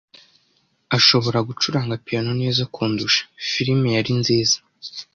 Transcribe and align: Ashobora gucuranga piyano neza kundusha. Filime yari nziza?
Ashobora 0.97 1.39
gucuranga 1.47 1.93
piyano 2.05 2.31
neza 2.41 2.61
kundusha. 2.73 3.21
Filime 3.49 3.87
yari 3.95 4.11
nziza? 4.21 4.57